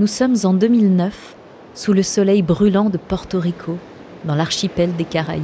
Nous 0.00 0.06
sommes 0.06 0.36
en 0.44 0.54
2009, 0.54 1.36
sous 1.74 1.92
le 1.92 2.02
soleil 2.02 2.40
brûlant 2.40 2.88
de 2.88 2.96
Porto 2.96 3.38
Rico, 3.38 3.76
dans 4.24 4.34
l'archipel 4.34 4.96
des 4.96 5.04
Caraïbes. 5.04 5.42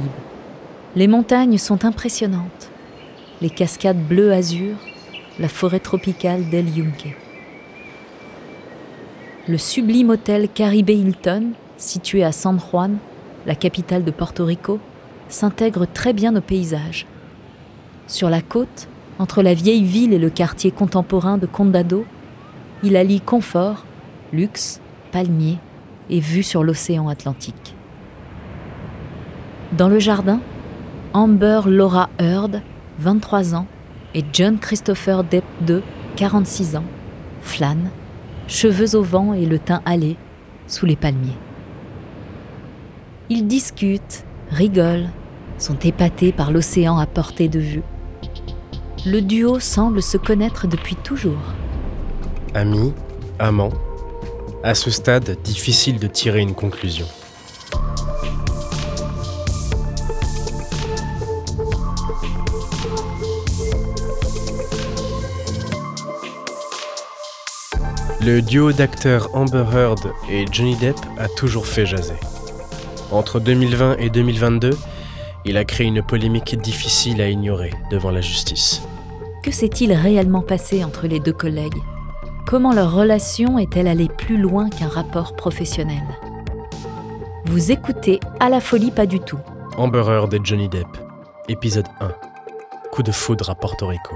Les 0.95 1.05
montagnes 1.07 1.59
sont 1.59 1.85
impressionnantes. 1.85 2.71
Les 3.39 3.51
cascades 3.51 4.01
bleu-azur, 4.01 4.75
la 5.37 5.47
forêt 5.47 5.79
tropicale 5.79 6.49
d'El 6.49 6.75
Yunque. 6.75 7.15
Le 9.47 9.59
sublime 9.59 10.09
hôtel 10.09 10.49
Caribe 10.49 10.89
Hilton, 10.89 11.51
situé 11.77 12.23
à 12.23 12.31
San 12.31 12.59
Juan, 12.59 12.97
la 13.45 13.53
capitale 13.53 14.05
de 14.05 14.09
Porto 14.09 14.43
Rico, 14.43 14.79
s'intègre 15.29 15.85
très 15.85 16.13
bien 16.13 16.35
au 16.35 16.41
paysage. 16.41 17.05
Sur 18.07 18.31
la 18.31 18.41
côte, 18.41 18.87
entre 19.19 19.43
la 19.43 19.53
vieille 19.53 19.83
ville 19.83 20.13
et 20.13 20.19
le 20.19 20.31
quartier 20.31 20.71
contemporain 20.71 21.37
de 21.37 21.45
Condado, 21.45 22.05
il 22.81 22.97
allie 22.97 23.21
confort, 23.21 23.85
luxe, 24.33 24.81
palmiers 25.11 25.57
et 26.09 26.19
vue 26.19 26.43
sur 26.43 26.63
l'océan 26.63 27.07
Atlantique. 27.07 27.75
Dans 29.73 29.89
le 29.89 29.99
jardin, 29.99 30.39
Amber 31.13 31.61
Laura 31.65 32.09
Heard, 32.19 32.61
23 32.99 33.55
ans, 33.55 33.67
et 34.13 34.23
John 34.33 34.57
Christopher 34.57 35.23
Depp 35.23 35.43
II, 35.67 35.81
46 36.15 36.77
ans, 36.77 36.83
flânent, 37.41 37.89
cheveux 38.47 38.95
au 38.95 39.03
vent 39.03 39.33
et 39.33 39.45
le 39.45 39.59
teint 39.59 39.81
hâlé, 39.85 40.17
sous 40.67 40.85
les 40.85 40.95
palmiers. 40.95 41.37
Ils 43.29 43.45
discutent, 43.45 44.25
rigolent, 44.49 45.09
sont 45.57 45.77
épatés 45.79 46.31
par 46.31 46.51
l'océan 46.51 46.97
à 46.97 47.05
portée 47.05 47.49
de 47.49 47.59
vue. 47.59 47.83
Le 49.05 49.21
duo 49.21 49.59
semble 49.59 50.01
se 50.01 50.17
connaître 50.17 50.67
depuis 50.67 50.95
toujours. 50.95 51.53
Amis, 52.53 52.93
amants, 53.39 53.73
à 54.63 54.75
ce 54.75 54.91
stade, 54.91 55.37
difficile 55.43 55.99
de 55.99 56.07
tirer 56.07 56.39
une 56.39 56.53
conclusion. 56.53 57.05
Le 68.21 68.41
duo 68.41 68.73
d'acteurs 68.73 69.29
Amber 69.33 69.63
Heard 69.73 70.11
et 70.29 70.45
Johnny 70.51 70.75
Depp 70.75 70.97
a 71.17 71.29
toujours 71.29 71.65
fait 71.65 71.85
jaser. 71.85 72.19
Entre 73.09 73.39
2020 73.39 73.97
et 73.99 74.09
2022, 74.09 74.71
il 75.45 75.55
a 75.55 75.63
créé 75.63 75.87
une 75.87 76.03
polémique 76.03 76.57
difficile 76.59 77.21
à 77.21 77.29
ignorer 77.29 77.71
devant 77.89 78.11
la 78.11 78.19
justice. 78.19 78.81
Que 79.43 79.51
s'est-il 79.51 79.93
réellement 79.93 80.41
passé 80.41 80.83
entre 80.83 81.07
les 81.07 81.21
deux 81.21 81.31
collègues? 81.31 81.77
Comment 82.47 82.71
leur 82.71 82.93
relation 82.93 83.59
est-elle 83.59 83.87
allée 83.87 84.07
plus 84.07 84.37
loin 84.37 84.69
qu'un 84.69 84.87
rapport 84.87 85.35
professionnel 85.35 86.01
Vous 87.43 87.73
écoutez 87.73 88.21
À 88.39 88.47
la 88.47 88.61
folie 88.61 88.89
pas 88.89 89.05
du 89.05 89.19
tout. 89.19 89.39
Amber 89.75 90.05
Heard 90.07 90.33
et 90.33 90.39
Johnny 90.41 90.69
Depp, 90.69 90.87
épisode 91.49 91.87
1. 91.99 92.09
Coup 92.89 93.03
de 93.03 93.11
foudre 93.11 93.49
à 93.49 93.55
Porto 93.55 93.87
Rico. 93.87 94.15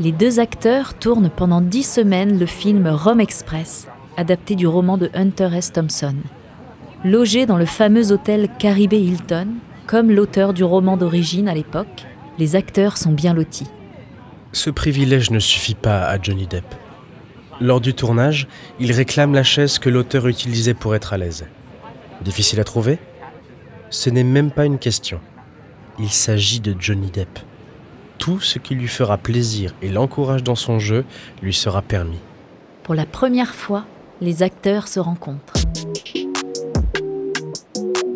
Les 0.00 0.10
deux 0.10 0.40
acteurs 0.40 0.94
tournent 0.94 1.30
pendant 1.30 1.60
dix 1.60 1.84
semaines 1.84 2.36
le 2.36 2.46
film 2.46 2.88
Rome 2.88 3.20
Express, 3.20 3.86
adapté 4.16 4.56
du 4.56 4.66
roman 4.66 4.98
de 4.98 5.08
Hunter 5.14 5.50
S. 5.54 5.70
Thompson. 5.70 6.16
Logés 7.04 7.46
dans 7.46 7.58
le 7.58 7.66
fameux 7.66 8.10
hôtel 8.10 8.48
Caribe 8.58 8.94
Hilton, 8.94 9.50
comme 9.86 10.10
l'auteur 10.10 10.52
du 10.52 10.64
roman 10.64 10.96
d'origine 10.96 11.48
à 11.48 11.54
l'époque, 11.54 12.06
les 12.38 12.56
acteurs 12.56 12.96
sont 12.96 13.12
bien 13.12 13.34
lotis. 13.34 13.68
Ce 14.52 14.70
privilège 14.70 15.30
ne 15.30 15.38
suffit 15.38 15.74
pas 15.74 16.04
à 16.04 16.20
Johnny 16.20 16.46
Depp. 16.46 16.64
Lors 17.60 17.80
du 17.80 17.94
tournage, 17.94 18.48
il 18.80 18.92
réclame 18.92 19.34
la 19.34 19.42
chaise 19.42 19.78
que 19.78 19.88
l'auteur 19.88 20.26
utilisait 20.26 20.74
pour 20.74 20.94
être 20.94 21.12
à 21.12 21.18
l'aise. 21.18 21.46
Difficile 22.22 22.60
à 22.60 22.64
trouver? 22.64 22.98
Ce 23.90 24.10
n'est 24.10 24.24
même 24.24 24.50
pas 24.50 24.64
une 24.64 24.78
question. 24.78 25.20
Il 25.98 26.10
s'agit 26.10 26.60
de 26.60 26.74
Johnny 26.78 27.10
Depp. 27.10 27.38
Tout 28.18 28.40
ce 28.40 28.58
qui 28.58 28.74
lui 28.74 28.88
fera 28.88 29.18
plaisir 29.18 29.74
et 29.82 29.88
l'encourage 29.88 30.42
dans 30.42 30.54
son 30.54 30.78
jeu 30.78 31.04
lui 31.42 31.52
sera 31.52 31.82
permis. 31.82 32.20
Pour 32.82 32.94
la 32.94 33.06
première 33.06 33.54
fois, 33.54 33.84
les 34.20 34.42
acteurs 34.42 34.88
se 34.88 35.00
rencontrent. 35.00 35.54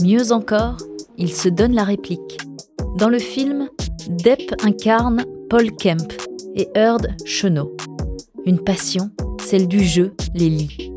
Mieux 0.02 0.32
encore, 0.32 0.76
ils 1.18 1.32
se 1.32 1.48
donnent 1.48 1.74
la 1.74 1.84
réplique. 1.84 2.38
Dans 2.96 3.08
le 3.08 3.18
film, 3.18 3.68
Depp 4.08 4.54
incarne 4.62 5.24
Paul 5.50 5.72
Kemp 5.72 6.12
et 6.54 6.68
Heard 6.76 7.08
Chenot. 7.24 7.76
Une 8.44 8.60
passion, 8.60 9.10
celle 9.44 9.66
du 9.66 9.82
jeu, 9.82 10.14
les 10.32 10.48
lits. 10.48 10.92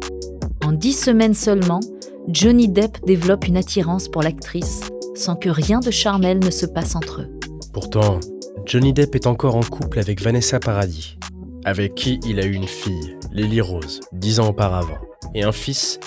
En 0.64 0.74
dix 0.74 0.94
semaines 0.94 1.34
seulement, 1.34 1.80
Johnny 2.28 2.70
Depp 2.70 3.03
développe 3.06 3.47
une 3.47 3.58
attirance 3.58 4.08
pour 4.09 4.22
l'actrice, 4.22 4.81
sans 5.16 5.36
que 5.36 5.50
rien 5.50 5.80
de 5.80 5.90
charnel 5.90 6.38
ne 6.38 6.52
se 6.52 6.68
passe 6.68 6.96
entre 6.96 7.22
eux. 7.22 7.40
Pourtant, 7.74 8.20
Johnny 8.66 8.94
Depp 8.94 9.16
est 9.16 9.26
encore 9.26 9.56
en 9.56 9.64
couple 9.64 9.97
avec 9.97 10.22
Vanessa 10.22 10.59
Paradis, 10.59 11.18
avec 11.66 11.96
qui 11.96 12.20
il 12.28 12.40
a 12.40 12.46
eu 12.46 12.53
une 12.53 12.68
fille, 12.68 13.18
Lily 13.31 13.62
Rose, 13.62 14.02
dix 14.14 14.40
ans 14.40 14.50
auparavant, 14.50 15.00
et 15.34 15.41
un 15.41 15.52
fils, 15.52 16.00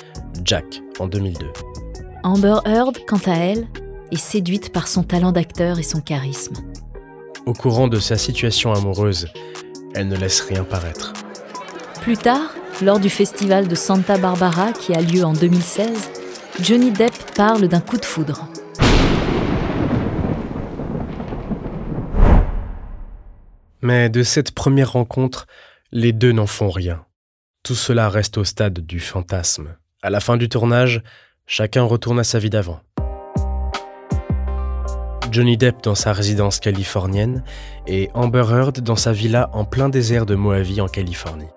Jack, 0.44 0.80
en 1.00 1.08
2002. 1.08 1.46
Amber 2.22 2.58
Heard, 2.64 2.98
quant 3.08 3.20
à 3.26 3.34
elle, 3.34 3.66
est 4.12 4.16
séduite 4.16 4.70
par 4.72 4.86
son 4.86 5.02
talent 5.02 5.32
d'acteur 5.32 5.80
et 5.80 5.82
son 5.82 6.00
charisme. 6.00 6.54
Au 7.44 7.54
courant 7.54 7.88
de 7.88 7.98
sa 7.98 8.16
situation 8.16 8.72
amoureuse, 8.72 9.26
elle 9.94 10.06
ne 10.06 10.16
laisse 10.16 10.41
rien 10.42 10.62
paraître. 10.62 11.12
Plus 12.00 12.16
tard, 12.16 12.54
lors 12.80 13.00
du 13.00 13.10
festival 13.10 13.66
de 13.66 13.75
Santa 13.75 14.16
Barbara 14.16 14.72
qui 14.72 14.94
a 14.94 15.00
lieu 15.00 15.25
en 15.25 15.32
2016, 15.32 16.10
Johnny 16.60 16.92
Depp 16.92 17.12
parle 17.34 17.66
d'un 17.66 17.81
coup 17.81 17.96
de 17.96 18.05
foudre. 18.05 18.46
Mais 23.81 24.08
de 24.08 24.22
cette 24.22 24.52
première 24.52 24.93
rencontre, 24.93 25.49
les 25.90 26.12
deux 26.12 26.31
n'en 26.31 26.46
font 26.46 26.70
rien. 26.70 27.05
Tout 27.64 27.75
cela 27.75 28.08
reste 28.08 28.38
au 28.38 28.44
stade 28.44 28.78
du 28.78 29.00
fantasme. 29.00 29.75
À 30.00 30.11
la 30.11 30.20
fin 30.20 30.37
du 30.37 30.49
tournage, 30.49 31.02
chacun 31.46 31.82
retourne 31.82 32.20
à 32.20 32.25
sa 32.25 32.38
vie 32.38 32.50
d'avant. 32.50 32.81
Johnny 35.32 35.56
Depp 35.56 35.82
dans 35.82 35.94
sa 35.94 36.12
résidence 36.12 36.61
californienne 36.61 37.43
et 37.87 38.11
Amber 38.12 38.44
Heard 38.50 38.81
dans 38.81 38.96
sa 38.96 39.12
villa 39.12 39.49
en 39.55 39.64
plein 39.64 39.88
désert 39.88 40.26
de 40.26 40.34
Mojave 40.34 40.79
en 40.81 40.88
Californie. 40.88 41.49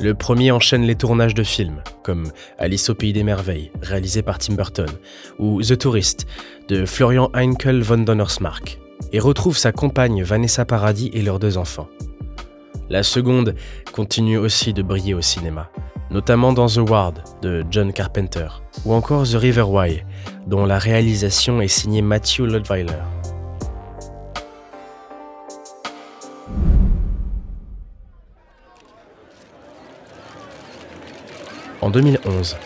Le 0.00 0.14
premier 0.14 0.50
enchaîne 0.50 0.82
les 0.82 0.94
tournages 0.94 1.34
de 1.34 1.42
films, 1.42 1.82
comme 2.02 2.32
Alice 2.58 2.88
au 2.88 2.94
Pays 2.94 3.12
des 3.12 3.22
Merveilles, 3.22 3.70
réalisé 3.82 4.22
par 4.22 4.38
Tim 4.38 4.54
Burton, 4.54 4.88
ou 5.38 5.60
The 5.60 5.76
Tourist, 5.76 6.26
de 6.68 6.86
Florian 6.86 7.30
Heinkel 7.34 7.82
von 7.82 7.98
Donnersmarck, 7.98 8.78
et 9.12 9.20
retrouve 9.20 9.58
sa 9.58 9.72
compagne 9.72 10.22
Vanessa 10.22 10.64
Paradis 10.64 11.10
et 11.12 11.20
leurs 11.20 11.38
deux 11.38 11.58
enfants. 11.58 11.88
La 12.88 13.02
seconde 13.02 13.54
continue 13.92 14.38
aussi 14.38 14.72
de 14.72 14.80
briller 14.80 15.12
au 15.12 15.20
cinéma, 15.20 15.70
notamment 16.10 16.52
dans 16.52 16.66
The 16.66 16.88
Ward 16.88 17.22
de 17.42 17.64
John 17.70 17.92
Carpenter, 17.92 18.48
ou 18.84 18.94
encore 18.94 19.24
The 19.24 19.34
River 19.34 19.62
Wye, 19.62 20.04
dont 20.46 20.66
la 20.66 20.78
réalisation 20.78 21.60
est 21.60 21.68
signée 21.68 22.02
Matthew 22.02 22.40
Ludweiler. 22.40 22.92
En 31.82 31.90
2011, 31.90 32.56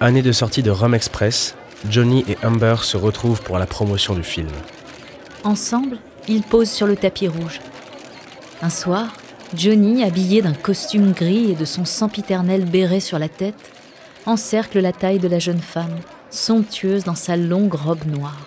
année 0.00 0.22
de 0.22 0.32
sortie 0.32 0.62
de 0.62 0.70
Rome 0.70 0.94
Express, 0.94 1.54
Johnny 1.90 2.24
et 2.28 2.36
Amber 2.46 2.76
se 2.82 2.96
retrouvent 2.96 3.42
pour 3.42 3.58
la 3.58 3.66
promotion 3.66 4.14
du 4.14 4.22
film. 4.22 4.48
Ensemble, 5.44 5.98
ils 6.28 6.42
posent 6.42 6.70
sur 6.70 6.86
le 6.86 6.96
tapis 6.96 7.28
rouge. 7.28 7.60
Un 8.62 8.70
soir, 8.70 9.12
Johnny, 9.54 10.02
habillé 10.02 10.40
d'un 10.40 10.54
costume 10.54 11.12
gris 11.12 11.50
et 11.50 11.54
de 11.54 11.66
son 11.66 11.84
sempiternel 11.84 12.64
béret 12.64 13.00
sur 13.00 13.18
la 13.18 13.28
tête, 13.28 13.70
encercle 14.24 14.80
la 14.80 14.92
taille 14.92 15.18
de 15.18 15.28
la 15.28 15.38
jeune 15.38 15.60
femme, 15.60 15.98
somptueuse 16.30 17.04
dans 17.04 17.14
sa 17.14 17.36
longue 17.36 17.74
robe 17.74 18.06
noire. 18.06 18.46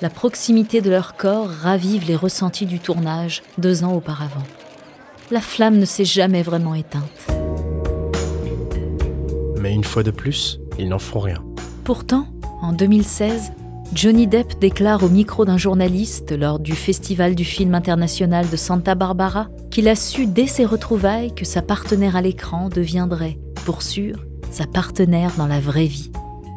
La 0.00 0.10
proximité 0.10 0.80
de 0.80 0.90
leur 0.90 1.16
corps 1.16 1.48
ravive 1.48 2.06
les 2.06 2.14
ressentis 2.14 2.66
du 2.66 2.78
tournage 2.78 3.42
deux 3.58 3.82
ans 3.82 3.94
auparavant. 3.94 4.44
La 5.32 5.40
flamme 5.40 5.78
ne 5.78 5.84
s'est 5.84 6.04
jamais 6.04 6.42
vraiment 6.42 6.74
éteinte. 6.74 7.26
Mais 9.58 9.74
une 9.74 9.84
fois 9.84 10.04
de 10.04 10.12
plus, 10.12 10.60
ils 10.78 10.88
n'en 10.88 11.00
font 11.00 11.18
rien. 11.18 11.42
Pourtant, 11.82 12.28
en 12.62 12.72
2016, 12.72 13.52
Johnny 13.92 14.28
Depp 14.28 14.60
déclare 14.60 15.02
au 15.02 15.08
micro 15.08 15.44
d'un 15.44 15.56
journaliste 15.56 16.30
lors 16.30 16.60
du 16.60 16.74
Festival 16.74 17.34
du 17.34 17.44
film 17.44 17.74
international 17.74 18.48
de 18.48 18.56
Santa 18.56 18.94
Barbara 18.94 19.48
qu'il 19.76 19.88
a 19.88 19.94
su 19.94 20.26
dès 20.26 20.46
ses 20.46 20.64
retrouvailles 20.64 21.34
que 21.34 21.44
sa 21.44 21.60
partenaire 21.60 22.16
à 22.16 22.22
l'écran 22.22 22.70
deviendrait, 22.70 23.36
pour 23.66 23.82
sûr, 23.82 24.24
sa 24.50 24.66
partenaire 24.66 25.32
dans 25.36 25.46
la 25.46 25.60
vraie 25.60 25.84
vie. 25.84 26.10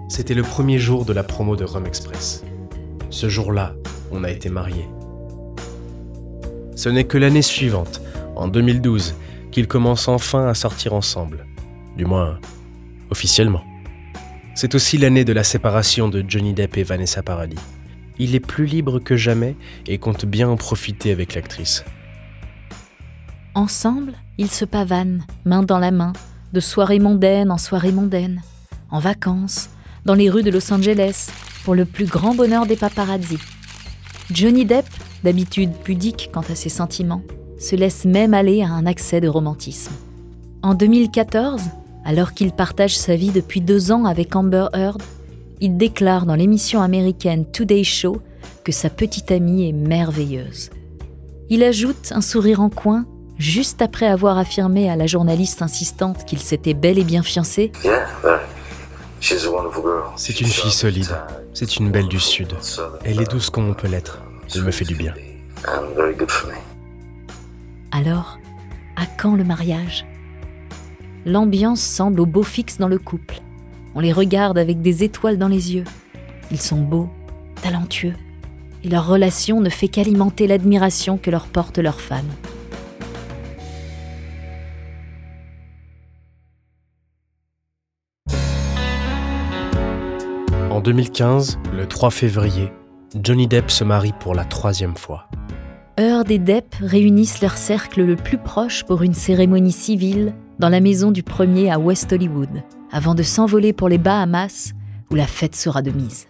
C'était 0.07 0.33
le 0.33 0.41
premier 0.41 0.79
jour 0.79 1.03
de 1.03 1.11
la 1.11 1.23
promo 1.23 1.57
de 1.57 1.65
Rome 1.65 1.85
Express. 1.85 2.45
Ce 3.09 3.27
jour-là, 3.27 3.75
on 4.11 4.23
a 4.23 4.31
été 4.31 4.47
mariés. 4.47 4.87
Ce 6.77 6.87
n'est 6.87 7.03
que 7.03 7.17
l'année 7.17 7.41
suivante, 7.41 8.01
en 8.37 8.47
2012, 8.47 9.15
qu'ils 9.51 9.67
commencent 9.67 10.07
enfin 10.07 10.47
à 10.47 10.53
sortir 10.53 10.93
ensemble. 10.93 11.45
Du 11.97 12.05
moins, 12.05 12.39
officiellement. 13.09 13.65
C'est 14.55 14.75
aussi 14.75 14.97
l'année 14.97 15.25
de 15.25 15.33
la 15.33 15.43
séparation 15.43 16.07
de 16.07 16.23
Johnny 16.25 16.53
Depp 16.53 16.77
et 16.77 16.83
Vanessa 16.83 17.21
Paradis. 17.21 17.59
Il 18.17 18.33
est 18.33 18.39
plus 18.39 18.65
libre 18.65 18.99
que 18.99 19.17
jamais 19.17 19.57
et 19.87 19.97
compte 19.97 20.25
bien 20.25 20.47
en 20.47 20.55
profiter 20.55 21.11
avec 21.11 21.35
l'actrice. 21.35 21.83
Ensemble, 23.55 24.13
ils 24.37 24.51
se 24.51 24.63
pavanent, 24.63 25.23
main 25.43 25.63
dans 25.63 25.79
la 25.79 25.91
main, 25.91 26.13
de 26.53 26.59
soirée 26.59 26.99
mondaine 26.99 27.51
en 27.51 27.57
soirée 27.57 27.91
mondaine, 27.91 28.41
en 28.91 28.99
vacances, 28.99 29.69
dans 30.05 30.13
les 30.13 30.29
rues 30.29 30.43
de 30.43 30.51
Los 30.51 30.71
Angeles, 30.71 31.29
pour 31.63 31.73
le 31.73 31.85
plus 31.85 32.05
grand 32.05 32.35
bonheur 32.35 32.67
des 32.67 32.75
paparazzi. 32.75 33.37
Johnny 34.31 34.65
Depp, 34.65 34.85
d'habitude 35.23 35.71
pudique 35.83 36.29
quant 36.31 36.43
à 36.47 36.55
ses 36.55 36.69
sentiments, 36.69 37.23
se 37.59 37.75
laisse 37.75 38.05
même 38.05 38.33
aller 38.33 38.61
à 38.61 38.69
un 38.69 38.85
accès 38.85 39.19
de 39.19 39.27
romantisme. 39.27 39.93
En 40.61 40.75
2014, 40.75 41.61
alors 42.05 42.33
qu'il 42.33 42.51
partage 42.51 42.97
sa 42.97 43.15
vie 43.15 43.31
depuis 43.31 43.61
deux 43.61 43.91
ans 43.91 44.05
avec 44.05 44.35
Amber 44.35 44.67
Heard, 44.73 45.01
il 45.59 45.75
déclare 45.75 46.25
dans 46.25 46.35
l'émission 46.35 46.81
américaine 46.81 47.45
Today 47.45 47.83
Show 47.83 48.21
que 48.63 48.71
sa 48.71 48.89
petite 48.89 49.31
amie 49.31 49.67
est 49.67 49.73
merveilleuse. 49.73 50.69
Il 51.49 51.63
ajoute 51.63 52.11
un 52.11 52.21
sourire 52.21 52.61
en 52.61 52.69
coin, 52.69 53.05
juste 53.39 53.81
après 53.81 54.05
avoir 54.05 54.37
affirmé 54.37 54.89
à 54.89 54.95
la 54.95 55.07
journaliste 55.07 55.63
insistante 55.63 56.25
qu'il 56.25 56.39
s'était 56.39 56.75
bel 56.75 56.99
et 56.99 57.03
bien 57.03 57.23
fiancé. 57.23 57.71
C'est 60.15 60.41
une 60.41 60.47
fille 60.47 60.71
solide, 60.71 61.17
c'est 61.53 61.77
une 61.77 61.89
belle 61.89 62.07
du 62.07 62.19
Sud. 62.19 62.53
Elle 63.03 63.21
est 63.21 63.31
douce 63.31 63.49
comme 63.49 63.67
on 63.69 63.73
peut 63.73 63.87
l'être. 63.87 64.21
Elle 64.53 64.63
me 64.63 64.71
fait 64.71 64.85
du 64.85 64.95
bien. 64.95 65.13
Alors, 67.91 68.37
à 68.95 69.05
quand 69.05 69.35
le 69.35 69.43
mariage? 69.43 70.05
L'ambiance 71.25 71.81
semble 71.81 72.21
au 72.21 72.25
beau 72.25 72.43
fixe 72.43 72.77
dans 72.77 72.87
le 72.87 72.99
couple. 72.99 73.41
On 73.95 73.99
les 73.99 74.13
regarde 74.13 74.57
avec 74.57 74.81
des 74.81 75.03
étoiles 75.03 75.37
dans 75.37 75.47
les 75.47 75.75
yeux. 75.75 75.83
Ils 76.51 76.61
sont 76.61 76.81
beaux, 76.81 77.09
talentueux, 77.61 78.13
et 78.83 78.89
leur 78.89 79.07
relation 79.07 79.59
ne 79.59 79.69
fait 79.69 79.87
qu'alimenter 79.87 80.47
l'admiration 80.47 81.17
que 81.17 81.29
leur 81.29 81.47
porte 81.47 81.77
leur 81.77 81.99
femme. 81.99 82.27
En 90.79 90.81
2015, 90.81 91.59
le 91.73 91.85
3 91.85 92.09
février, 92.09 92.71
Johnny 93.21 93.47
Depp 93.47 93.69
se 93.69 93.83
marie 93.83 94.13
pour 94.17 94.33
la 94.33 94.45
troisième 94.45 94.95
fois. 94.95 95.27
Heard 95.97 96.31
et 96.31 96.39
Depp 96.39 96.73
réunissent 96.79 97.41
leur 97.41 97.57
cercle 97.57 98.01
le 98.01 98.15
plus 98.15 98.37
proche 98.37 98.85
pour 98.85 99.01
une 99.01 99.13
cérémonie 99.13 99.73
civile 99.73 100.33
dans 100.57 100.69
la 100.69 100.79
maison 100.79 101.11
du 101.11 101.21
premier 101.21 101.69
à 101.69 101.79
West 101.79 102.13
Hollywood, 102.13 102.63
avant 102.93 103.13
de 103.13 103.23
s'envoler 103.23 103.73
pour 103.73 103.89
les 103.89 103.97
Bahamas, 103.97 104.71
où 105.11 105.15
la 105.15 105.27
fête 105.27 105.53
sera 105.53 105.81
de 105.81 105.91
mise. 105.91 106.27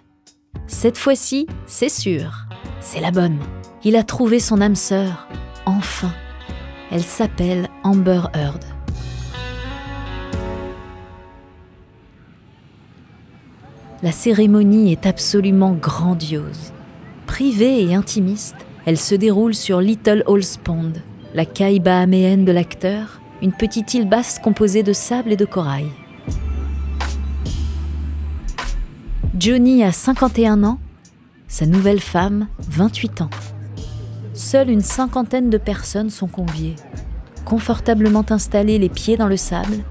Cette 0.65 0.97
fois-ci, 0.97 1.45
c'est 1.67 1.87
sûr, 1.87 2.47
c'est 2.79 3.01
la 3.01 3.11
bonne. 3.11 3.37
Il 3.83 3.95
a 3.95 4.01
trouvé 4.01 4.39
son 4.39 4.61
âme 4.61 4.73
sœur, 4.73 5.27
enfin. 5.67 6.11
Elle 6.89 7.03
s'appelle 7.03 7.69
Amber 7.83 8.23
Heard. 8.33 8.65
La 14.01 14.13
cérémonie 14.13 14.93
est 14.93 15.05
absolument 15.05 15.73
grandiose. 15.73 16.71
Privée 17.27 17.83
et 17.83 17.95
intimiste, 17.95 18.55
elle 18.85 18.97
se 18.97 19.13
déroule 19.13 19.53
sur 19.53 19.81
Little 19.81 20.23
Halls 20.25 20.57
Pond, 20.63 20.93
la 21.33 21.43
caille 21.43 21.81
bahaméenne 21.81 22.45
de 22.45 22.53
l'acteur, 22.53 23.19
une 23.41 23.51
petite 23.51 23.93
île 23.93 24.07
basse 24.07 24.39
composée 24.39 24.83
de 24.83 24.93
sable 24.93 25.33
et 25.33 25.35
de 25.35 25.43
corail. 25.43 25.87
Johnny 29.37 29.83
a 29.83 29.91
51 29.91 30.63
ans, 30.63 30.79
sa 31.49 31.65
nouvelle 31.65 31.99
femme 31.99 32.47
28 32.69 33.21
ans. 33.23 33.29
Seule 34.33 34.69
une 34.69 34.81
cinquantaine 34.81 35.49
de 35.49 35.57
personnes 35.57 36.09
sont 36.09 36.27
conviées. 36.27 36.77
Confortablement 37.43 38.25
installées 38.29 38.79
les 38.79 38.87
pieds 38.87 39.17
dans 39.17 39.27
le 39.27 39.35
sable, 39.35 39.83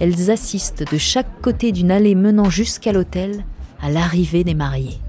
elles 0.00 0.30
assistent 0.30 0.84
de 0.92 0.98
chaque 0.98 1.40
côté 1.40 1.72
d'une 1.72 1.90
allée 1.90 2.14
menant 2.14 2.50
jusqu'à 2.50 2.92
l'hôtel 2.92 3.46
à 3.80 3.90
l'arrivée 3.90 4.44
des 4.44 4.54
mariés. 4.54 5.00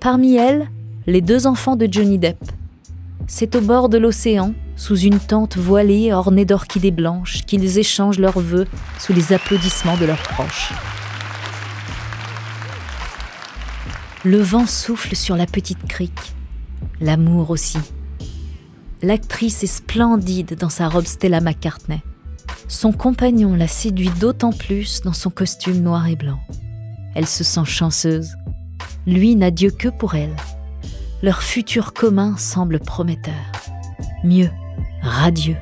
Parmi 0.00 0.36
elles, 0.36 0.68
les 1.06 1.20
deux 1.20 1.46
enfants 1.46 1.76
de 1.76 1.88
Johnny 1.90 2.18
Depp. 2.18 2.38
C'est 3.26 3.56
au 3.56 3.60
bord 3.60 3.88
de 3.88 3.98
l'océan, 3.98 4.54
sous 4.76 4.98
une 4.98 5.18
tente 5.18 5.56
voilée 5.56 6.12
ornée 6.12 6.44
d'orchidées 6.44 6.90
blanches, 6.90 7.42
qu'ils 7.46 7.78
échangent 7.78 8.18
leurs 8.18 8.40
vœux 8.40 8.66
sous 8.98 9.12
les 9.12 9.32
applaudissements 9.32 9.96
de 9.96 10.04
leurs 10.04 10.22
proches. 10.22 10.72
Le 14.24 14.40
vent 14.40 14.66
souffle 14.66 15.14
sur 15.14 15.36
la 15.36 15.46
petite 15.46 15.86
crique, 15.86 16.32
l'amour 17.00 17.50
aussi. 17.50 17.78
L'actrice 19.02 19.62
est 19.62 19.66
splendide 19.66 20.56
dans 20.58 20.70
sa 20.70 20.88
robe 20.88 21.04
Stella 21.04 21.40
McCartney. 21.40 22.02
Son 22.68 22.92
compagnon 22.92 23.54
la 23.54 23.68
séduit 23.68 24.10
d'autant 24.18 24.52
plus 24.52 25.02
dans 25.02 25.12
son 25.12 25.28
costume 25.28 25.82
noir 25.82 26.08
et 26.08 26.16
blanc. 26.16 26.40
Elle 27.14 27.26
se 27.26 27.44
sent 27.44 27.64
chanceuse. 27.64 28.34
Lui 29.06 29.36
n'a 29.36 29.50
Dieu 29.50 29.70
que 29.70 29.88
pour 29.88 30.14
elle. 30.14 30.34
Leur 31.22 31.42
futur 31.42 31.92
commun 31.92 32.36
semble 32.36 32.80
prometteur. 32.80 33.34
Mieux, 34.24 34.50
radieux. 35.02 35.56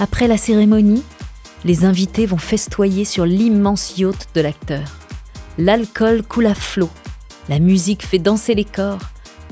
Après 0.00 0.26
la 0.26 0.36
cérémonie, 0.36 1.04
les 1.64 1.84
invités 1.84 2.26
vont 2.26 2.38
festoyer 2.38 3.04
sur 3.04 3.24
l'immense 3.24 3.98
yacht 3.98 4.28
de 4.34 4.40
l'acteur. 4.40 4.82
L'alcool 5.58 6.24
coule 6.24 6.46
à 6.46 6.54
flot, 6.54 6.90
la 7.48 7.60
musique 7.60 8.04
fait 8.04 8.18
danser 8.18 8.54
les 8.54 8.64
corps, 8.64 8.98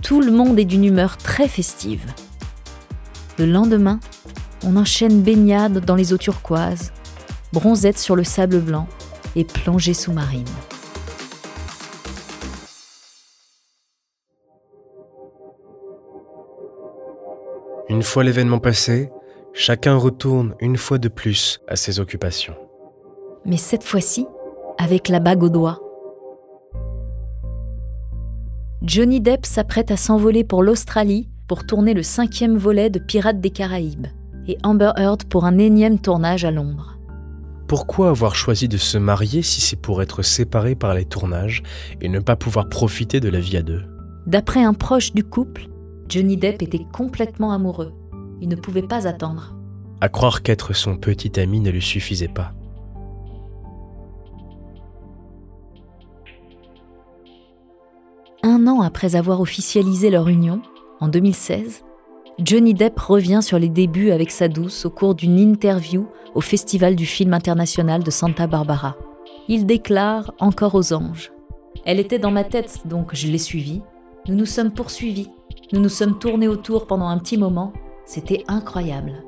tout 0.02 0.20
le 0.20 0.32
monde 0.32 0.58
est 0.58 0.64
d'une 0.64 0.84
humeur 0.84 1.18
très 1.18 1.46
festive. 1.46 2.04
Le 3.40 3.46
lendemain, 3.46 4.00
on 4.66 4.76
enchaîne 4.76 5.22
baignade 5.22 5.82
dans 5.86 5.94
les 5.94 6.12
eaux 6.12 6.18
turquoises, 6.18 6.92
bronzette 7.54 7.96
sur 7.96 8.14
le 8.14 8.22
sable 8.22 8.58
blanc 8.60 8.86
et 9.34 9.44
plongée 9.44 9.94
sous-marine. 9.94 10.44
Une 17.88 18.02
fois 18.02 18.24
l'événement 18.24 18.58
passé, 18.58 19.10
chacun 19.54 19.96
retourne 19.96 20.54
une 20.60 20.76
fois 20.76 20.98
de 20.98 21.08
plus 21.08 21.62
à 21.66 21.76
ses 21.76 21.98
occupations. 21.98 22.56
Mais 23.46 23.56
cette 23.56 23.84
fois-ci, 23.84 24.26
avec 24.76 25.08
la 25.08 25.18
bague 25.18 25.42
au 25.42 25.48
doigt. 25.48 25.80
Johnny 28.82 29.22
Depp 29.22 29.46
s'apprête 29.46 29.90
à 29.90 29.96
s'envoler 29.96 30.44
pour 30.44 30.62
l'Australie 30.62 31.29
pour 31.50 31.66
tourner 31.66 31.94
le 31.94 32.04
cinquième 32.04 32.56
volet 32.56 32.90
de 32.90 33.00
Pirates 33.00 33.40
des 33.40 33.50
Caraïbes 33.50 34.06
et 34.46 34.56
Amber 34.62 34.92
Heard 34.96 35.24
pour 35.24 35.46
un 35.46 35.58
énième 35.58 35.98
tournage 35.98 36.44
à 36.44 36.52
Londres. 36.52 36.96
Pourquoi 37.66 38.10
avoir 38.10 38.36
choisi 38.36 38.68
de 38.68 38.76
se 38.76 38.98
marier 38.98 39.42
si 39.42 39.60
c'est 39.60 39.74
pour 39.74 40.00
être 40.00 40.22
séparé 40.22 40.76
par 40.76 40.94
les 40.94 41.06
tournages 41.06 41.64
et 42.00 42.08
ne 42.08 42.20
pas 42.20 42.36
pouvoir 42.36 42.68
profiter 42.68 43.18
de 43.18 43.28
la 43.28 43.40
vie 43.40 43.56
à 43.56 43.62
deux? 43.62 43.82
D'après 44.28 44.62
un 44.62 44.74
proche 44.74 45.12
du 45.12 45.24
couple, 45.24 45.66
Johnny 46.08 46.36
Depp 46.36 46.62
était 46.62 46.86
complètement 46.92 47.50
amoureux. 47.50 47.94
Il 48.40 48.48
ne 48.48 48.54
pouvait 48.54 48.86
pas 48.86 49.08
attendre. 49.08 49.56
À 50.00 50.08
croire 50.08 50.42
qu'être 50.42 50.72
son 50.72 50.96
petit 50.98 51.40
ami 51.40 51.58
ne 51.58 51.72
lui 51.72 51.82
suffisait 51.82 52.28
pas. 52.28 52.52
Un 58.44 58.68
an 58.68 58.82
après 58.82 59.16
avoir 59.16 59.40
officialisé 59.40 60.10
leur 60.10 60.28
union, 60.28 60.62
en 61.00 61.08
2016, 61.08 61.84
Johnny 62.38 62.74
Depp 62.74 62.98
revient 62.98 63.40
sur 63.42 63.58
les 63.58 63.68
débuts 63.68 64.10
avec 64.10 64.30
sa 64.30 64.48
douce 64.48 64.86
au 64.86 64.90
cours 64.90 65.14
d'une 65.14 65.38
interview 65.38 66.06
au 66.34 66.40
Festival 66.40 66.96
du 66.96 67.06
film 67.06 67.34
international 67.34 68.02
de 68.02 68.10
Santa 68.10 68.46
Barbara. 68.46 68.96
Il 69.48 69.66
déclare 69.66 70.32
encore 70.38 70.74
aux 70.74 70.92
anges. 70.92 71.32
Elle 71.84 72.00
était 72.00 72.18
dans 72.18 72.30
ma 72.30 72.44
tête, 72.44 72.80
donc 72.86 73.14
je 73.14 73.26
l'ai 73.26 73.38
suivie. 73.38 73.82
Nous 74.28 74.34
nous 74.34 74.46
sommes 74.46 74.72
poursuivis. 74.72 75.28
Nous 75.72 75.80
nous 75.80 75.88
sommes 75.88 76.18
tournés 76.18 76.48
autour 76.48 76.86
pendant 76.86 77.08
un 77.08 77.18
petit 77.18 77.36
moment. 77.36 77.72
C'était 78.04 78.44
incroyable. 78.48 79.24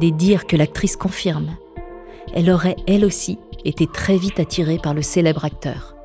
Des 0.00 0.10
dires 0.10 0.46
que 0.46 0.56
l'actrice 0.56 0.96
confirme. 0.96 1.56
Elle 2.34 2.50
aurait, 2.50 2.76
elle 2.86 3.04
aussi, 3.04 3.38
été 3.64 3.86
très 3.86 4.16
vite 4.16 4.40
attirée 4.40 4.78
par 4.78 4.94
le 4.94 5.02
célèbre 5.02 5.44
acteur. 5.44 5.96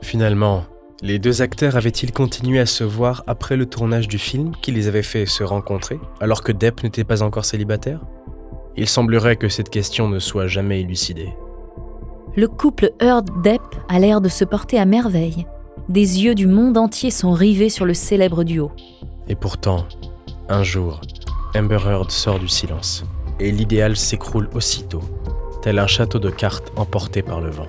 Finalement, 0.00 0.64
les 1.02 1.18
deux 1.18 1.42
acteurs 1.42 1.76
avaient-ils 1.76 2.12
continué 2.12 2.60
à 2.60 2.66
se 2.66 2.84
voir 2.84 3.24
après 3.26 3.56
le 3.56 3.66
tournage 3.66 4.06
du 4.06 4.18
film 4.18 4.52
qui 4.62 4.70
les 4.70 4.86
avait 4.86 5.02
fait 5.02 5.26
se 5.26 5.42
rencontrer, 5.42 5.98
alors 6.20 6.44
que 6.44 6.52
Depp 6.52 6.84
n'était 6.84 7.02
pas 7.02 7.22
encore 7.22 7.44
célibataire? 7.44 8.00
Il 8.76 8.88
semblerait 8.88 9.36
que 9.36 9.48
cette 9.48 9.68
question 9.68 10.08
ne 10.08 10.20
soit 10.20 10.46
jamais 10.46 10.80
élucidée. 10.80 11.34
Le 12.36 12.46
couple 12.46 12.92
Heard-Depp 13.00 13.62
a 13.88 13.98
l'air 13.98 14.20
de 14.20 14.28
se 14.28 14.44
porter 14.44 14.78
à 14.78 14.84
merveille. 14.84 15.44
Des 15.88 16.22
yeux 16.22 16.36
du 16.36 16.46
monde 16.46 16.78
entier 16.78 17.10
sont 17.10 17.32
rivés 17.32 17.68
sur 17.68 17.84
le 17.84 17.94
célèbre 17.94 18.44
duo. 18.44 18.70
Et 19.28 19.34
pourtant, 19.34 19.86
un 20.48 20.62
jour, 20.62 21.00
Amber 21.56 21.80
Heard 21.84 22.12
sort 22.12 22.38
du 22.38 22.48
silence, 22.48 23.04
et 23.40 23.50
l'idéal 23.50 23.96
s'écroule 23.96 24.48
aussitôt, 24.54 25.02
tel 25.62 25.80
un 25.80 25.88
château 25.88 26.20
de 26.20 26.30
cartes 26.30 26.72
emporté 26.76 27.22
par 27.22 27.40
le 27.40 27.50
vent. 27.50 27.68